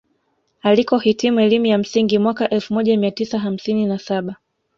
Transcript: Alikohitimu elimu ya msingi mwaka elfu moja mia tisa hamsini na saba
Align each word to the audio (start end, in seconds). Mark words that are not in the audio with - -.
Alikohitimu 0.61 1.39
elimu 1.39 1.65
ya 1.65 1.77
msingi 1.77 2.19
mwaka 2.19 2.49
elfu 2.49 2.73
moja 2.73 2.97
mia 2.97 3.11
tisa 3.11 3.39
hamsini 3.39 3.85
na 3.85 3.99
saba 3.99 4.35